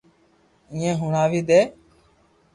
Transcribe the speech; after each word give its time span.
ايني 0.69 0.91
ھيڙوا 0.99 1.23
دي 1.49 1.59